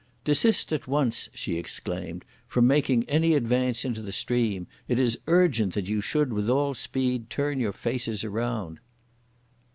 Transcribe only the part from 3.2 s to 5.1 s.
advance into the stream; it